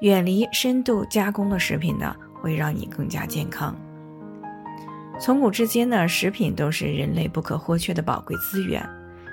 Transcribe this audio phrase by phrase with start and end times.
[0.00, 3.74] 远离深度加工的食品呢，会让你更加健康。
[5.18, 8.86] 从古至今呢，食品都是人类不可或缺的宝贵资源，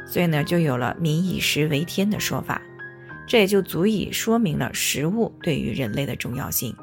[0.08, 2.62] 所以呢，就有了“民以食为天”的说法。
[3.28, 6.74] 这也就足以说明了食物对于人类的重要性。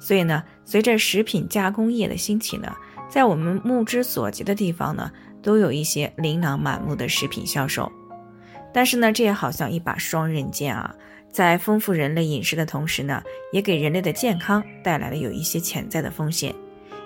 [0.00, 2.74] 所以呢，随着食品加工业的兴起呢，
[3.10, 5.10] 在我们目之所及的地方呢，
[5.42, 7.92] 都有一些琳琅满目的食品销售。
[8.72, 10.94] 但是呢，这也好像一把双刃剑啊。
[11.32, 13.22] 在丰富人类饮食的同时呢，
[13.52, 16.54] 也给人类的健康带来了有一些潜在的风险，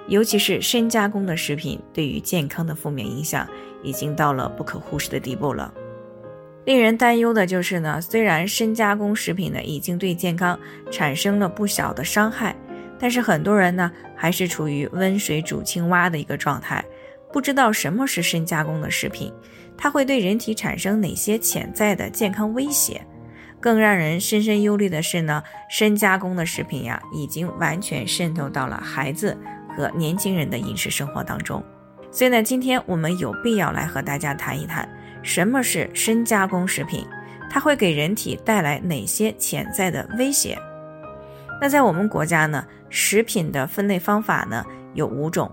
[0.09, 3.49] 尤其是深加工的食品对于健康的负面影响
[3.85, 5.73] 已经到了不可忽视的地步了。
[6.65, 10.59] 令人担忧的就是呢，虽然深加工食品呢已经对健康
[10.91, 12.57] 产生了不小的伤害，
[12.99, 16.85] 但是很多人呢还是处于温水煮青蛙的一个状态，
[17.33, 19.33] 不知道什么是深加工的食品，
[19.79, 23.01] 它会对人体产生哪些潜在的健康威胁。
[23.67, 29.37] 更让人深深忧虑的是呢，深加工的食品呀，已经完全渗透到了孩子
[29.77, 31.61] 和年轻人的饮食生活当中。
[32.13, 34.89] 所以呢，今天我们有必要来和大家谈一谈，
[35.21, 37.05] 什么是深加工食品，
[37.51, 40.57] 它会给人体带来哪些潜在的威胁？
[41.61, 45.51] 那在我们国家呢，食品的分类方法呢有五种，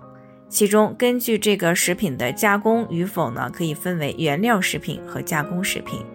[0.47, 6.06] 其中根据这个食品的加工与否呢，可以分为原料食品和加工食品。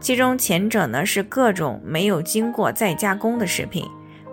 [0.00, 3.86] 其中前者呢是各种没有经过再加工的食品，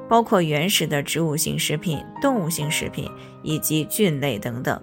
[0.08, 3.12] 包括原始的植物性食品、动物性食品
[3.44, 4.80] 以及菌类等等；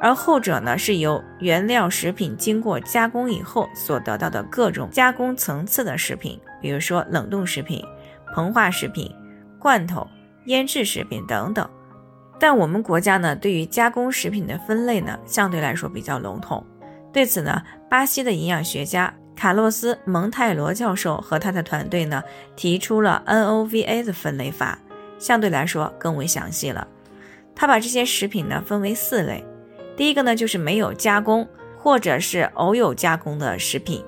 [0.00, 7.84] 而后者呢是由原料食品经过加工以后所得到的各种加工层次的食品，比如说冷冻食品、
[8.32, 9.12] 膨化食品、
[9.58, 10.06] 罐头、
[10.46, 11.68] 腌制食品等等。
[12.38, 16.64] 但我们国家呢对于加工食品的分类呢相对来说比较笼统，
[17.12, 17.60] 对此呢
[17.90, 19.12] 巴西的营养学家。
[19.36, 22.22] 卡洛斯·蒙泰罗教授和他的团队呢，
[22.56, 24.78] 提出了 NOVA 的分类法，
[25.18, 26.86] 相对来说更为详细了。
[27.54, 29.44] 他把这些食品呢分为四类，
[29.96, 31.46] 第一个呢就是没有加工
[31.78, 34.02] 或者是偶有加工的食品；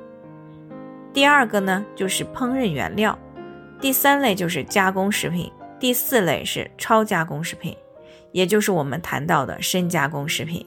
[1.12, 3.12] 第二个呢就是烹饪原料；
[3.81, 7.76] 第三类就是加工食品；第四类是超加工食品，
[8.32, 10.64] 也就是我们谈到的深加工食品。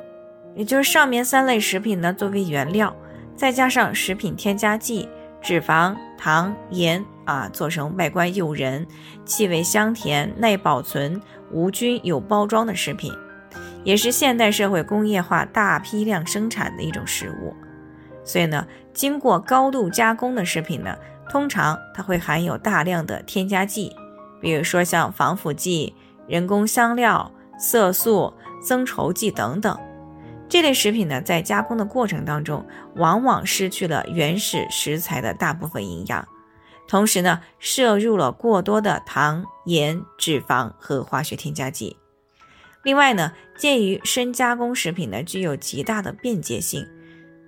[0.56, 2.94] 也就是上面三类食品呢作为原料。
[3.40, 5.08] 再加上食品添加剂、
[5.42, 8.86] 脂肪、糖、盐啊，做成外观诱人、
[9.24, 13.14] 气味香甜、耐保存、无菌有包装的食品，
[13.86, 17.56] 也是现代社会工业化大批量生产的一种食物。
[18.26, 20.94] 所以呢，经过高度加工的食品呢，
[21.30, 23.96] 通常它会含有大量的添加剂，
[24.42, 25.96] 比如说像防腐剂、
[26.28, 29.80] 人工香料、色素、增稠剂等等。
[30.50, 32.66] 这类食品呢，在加工的过程当中，
[32.96, 36.28] 往往失去了原始食材的大部分营养，
[36.88, 41.96] 同时呢，摄入了过多的糖、盐、脂肪和化学添加剂。
[42.82, 46.88] 另外呢，鉴于深加工食品呢具有极大的便捷性，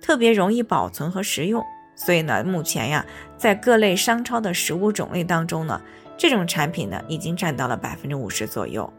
[0.00, 1.64] 特别容易保存和食用，
[1.96, 3.04] 所以呢，目前呀，
[3.36, 5.82] 在各类商超的食物种类当中呢，
[6.16, 8.92] 这种产品呢已经占到了百分之五十左右。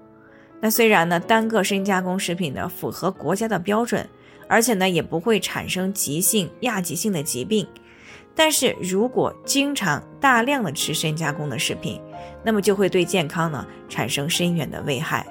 [0.65, 4.07] 那虽然呢，单个深加工食品呢符合国家的标准，
[4.47, 7.67] 而且呢也不会产生急性、亚急性的疾病，
[8.33, 12.01] 但是如果经常大量的吃深加工的食品，
[12.45, 15.27] 那么就会对健康呢产生深远的危害。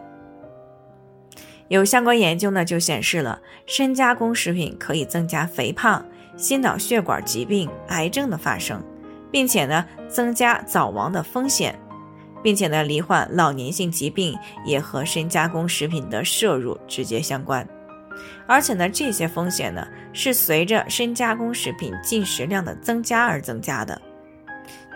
[1.69, 6.05] 有相关研究呢就显示了，深加工食品可以增加肥胖、
[6.37, 8.85] 心脑血管疾病、癌症的发生，
[9.31, 11.75] 并且呢增加早亡的风险。
[12.43, 17.67] 并且呢，罹患老年性疾病也和深加工食品的摄入直接相关，
[18.47, 24.01] 而且呢，这些风险呢是随着深加工食品进食量的增加而增加的。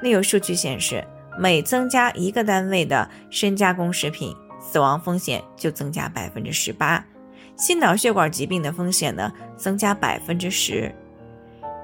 [0.02, 1.04] 那有数据显示，
[1.38, 7.04] 每增加一个单位的深加工食品，死亡风险就增加百分之十八，
[7.56, 10.92] 心脑血管疾病的风险呢增加百分之十。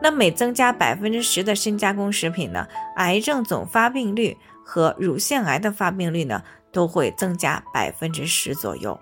[0.02, 2.66] 那每增加百分之十的深加工食品呢，
[2.96, 4.36] 癌症总发病率。
[4.64, 8.98] 和乳腺癌的发病率呢都会增加百分之十左右。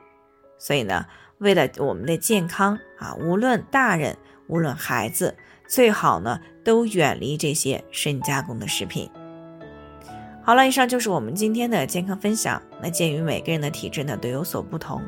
[0.58, 1.06] 所以呢
[1.38, 4.16] 为了我们的健康啊无论大人
[4.46, 5.36] 无论孩子
[5.66, 9.10] 最好呢都远离这些深加工的食品。
[10.42, 12.60] 好了以上就是我们今天的健康分享。
[12.82, 15.02] 那鉴于每个人的体质呢都有所不同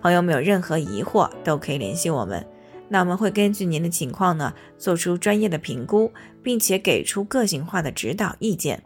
[0.00, 2.46] 朋友们有任何疑惑都可以联系我们。
[2.88, 6.12] 那我们会根据您的情况呢做出专业的评估
[6.42, 8.82] 并且给出个性化的指导意见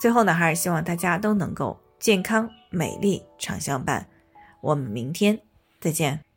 [0.00, 4.06] 最后呢还是希望大家都能够健康美丽常相伴。
[4.60, 5.40] 我们明天
[5.80, 6.31] 再见。